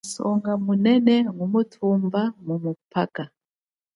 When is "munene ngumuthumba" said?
0.65-2.21